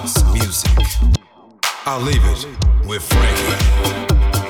house 0.00 0.32
music. 0.32 0.70
I'll 1.84 2.00
leave 2.00 2.24
it 2.24 2.46
with 2.86 3.02
Frankie. 3.02 4.49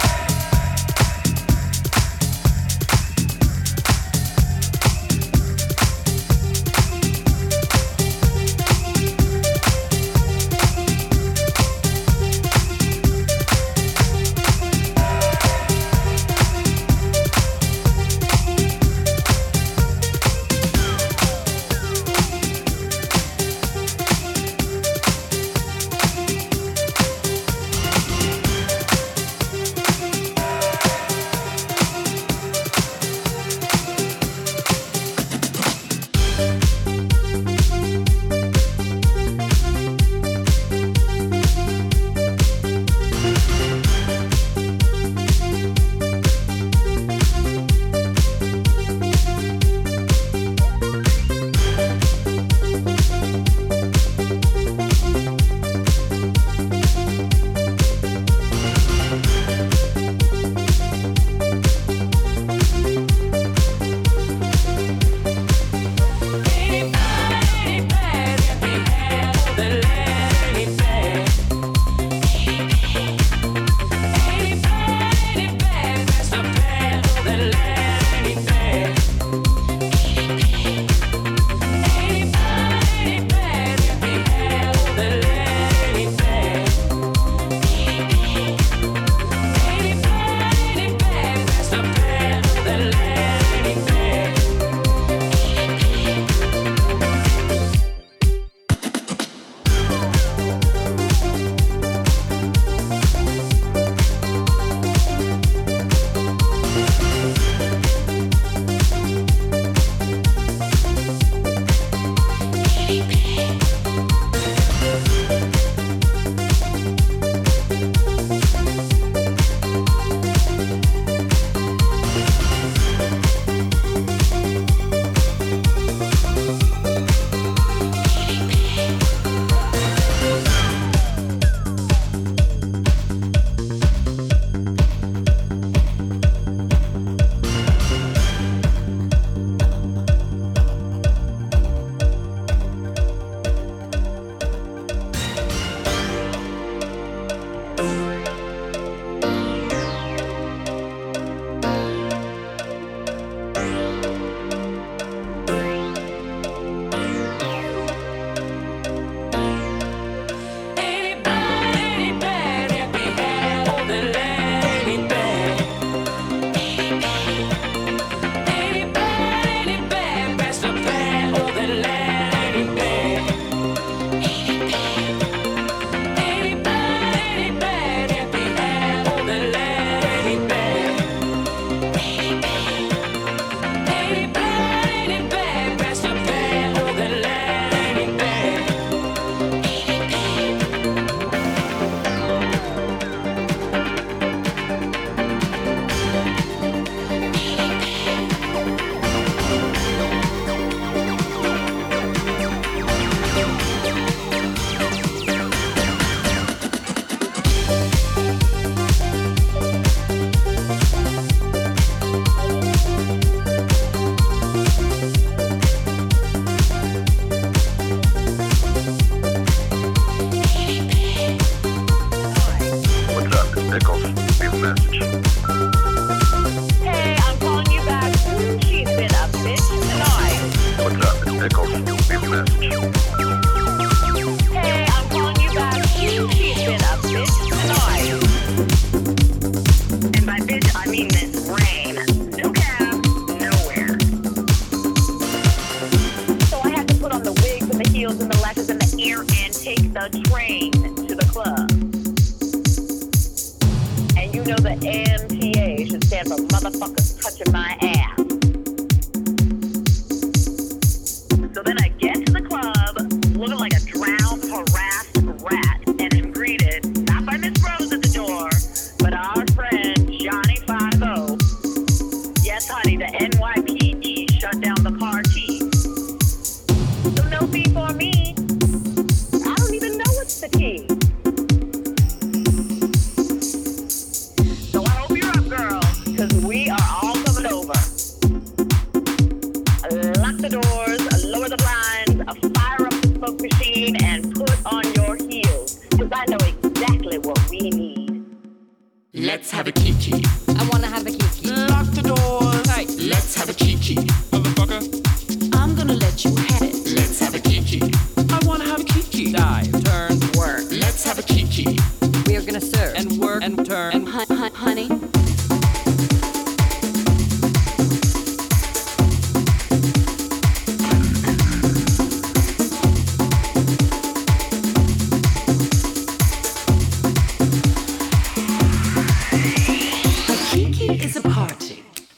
gonna 312.51 312.65
serve 312.65 312.95
and 312.95 313.17
work 313.17 313.41
and 313.43 313.65
turn 313.65 313.93
and 313.93 314.09
hunt, 314.09 314.29
hunt, 314.29 314.53
honey. 314.53 314.89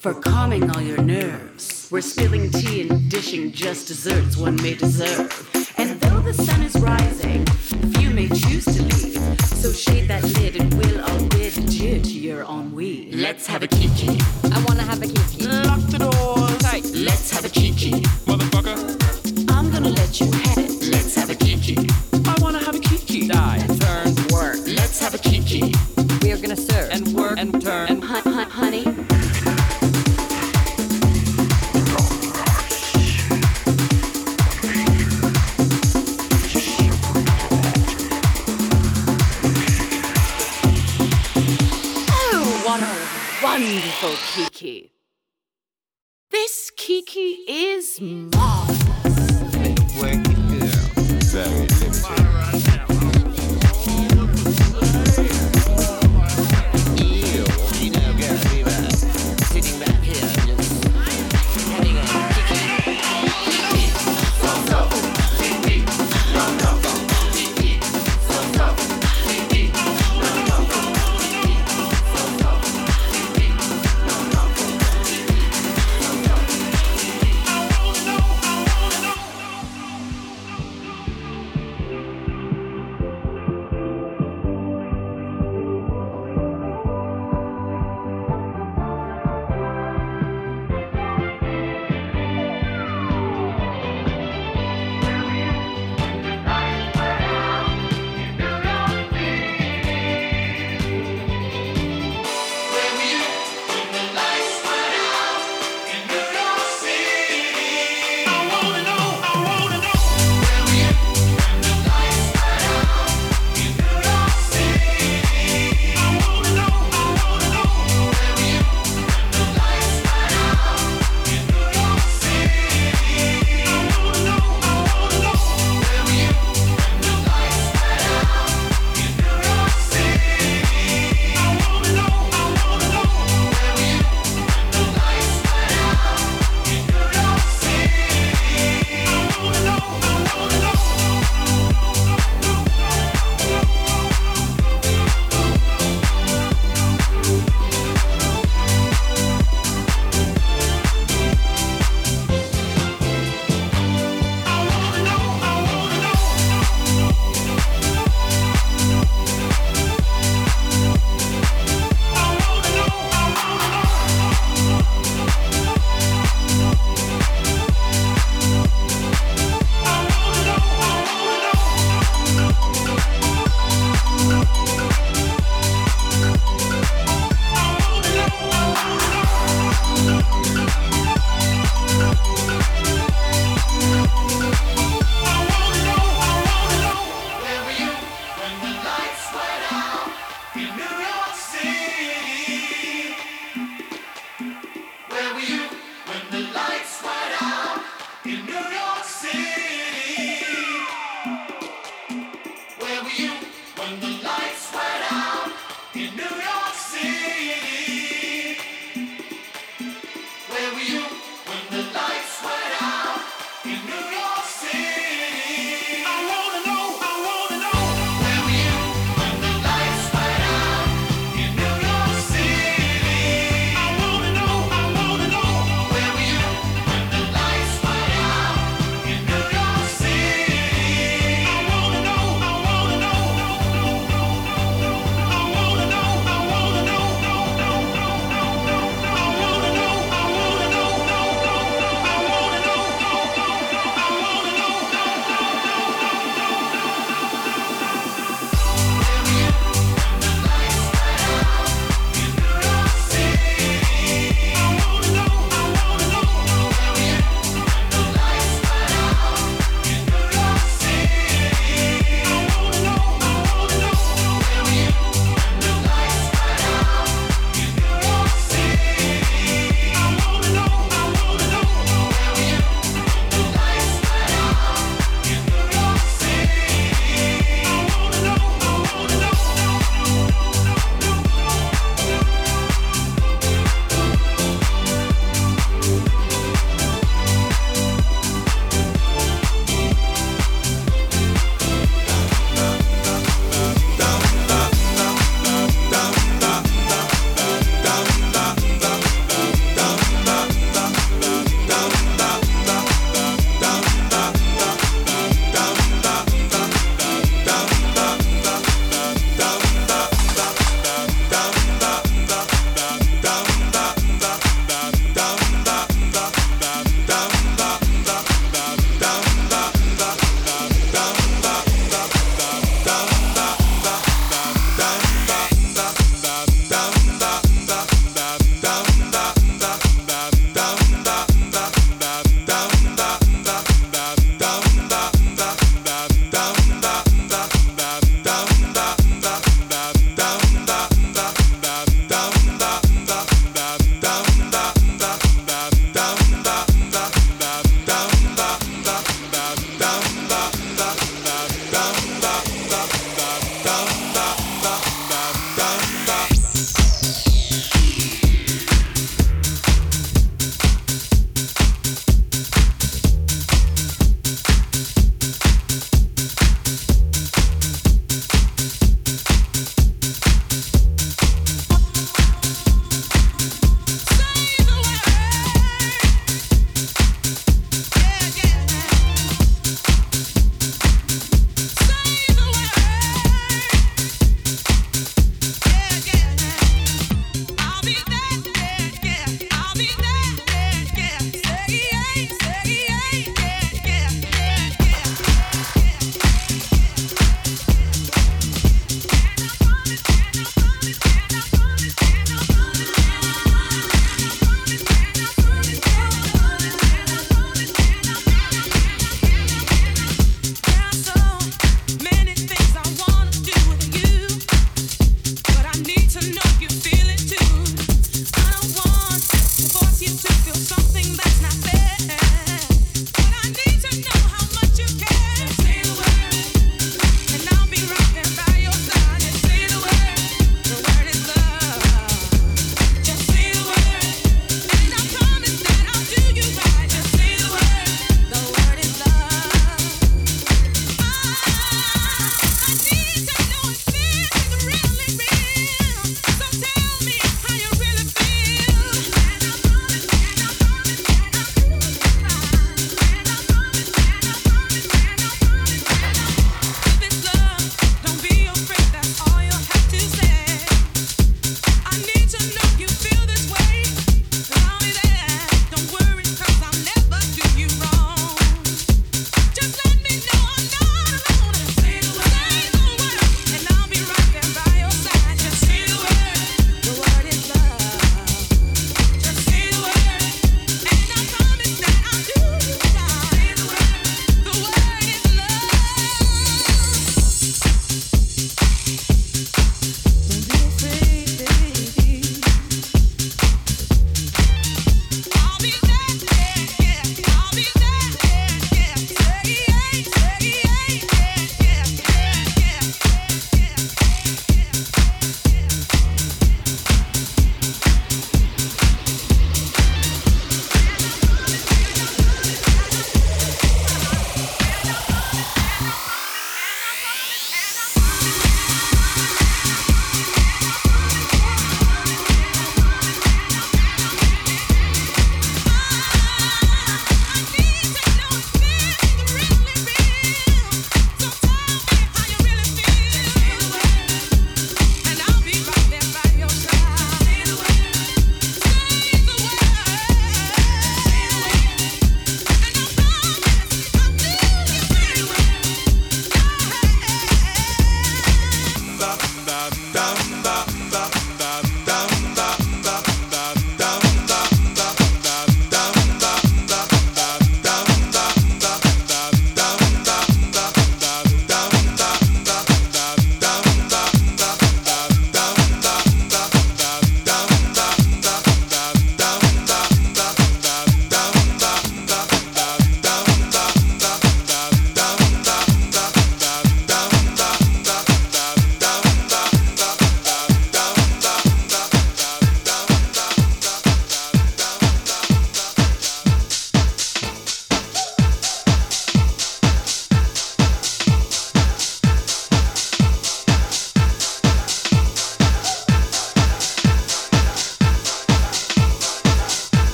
for 0.00 0.14
calming 0.14 0.68
all 0.70 0.80
your 0.80 1.00
nerves. 1.00 1.88
We're 1.92 2.00
spilling 2.00 2.50
tea 2.50 2.88
and 2.88 3.08
dishing 3.08 3.52
just 3.52 3.86
desserts 3.86 4.36
one 4.36 4.56
may 4.56 4.74
deserve. 4.74 5.41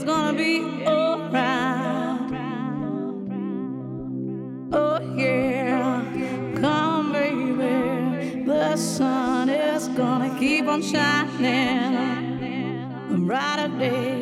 it's 0.00 0.08
gonna 0.08 0.38
be 0.38 0.62
alright. 0.86 2.18
Oh 4.72 4.98
yeah, 5.14 6.02
come 6.58 7.12
baby, 7.12 8.44
the 8.44 8.76
sun 8.76 9.50
is 9.50 9.88
gonna 9.88 10.38
keep 10.38 10.66
on 10.68 10.80
shining. 10.80 11.96
A 13.10 13.18
brighter 13.18 13.68
day. 13.78 14.19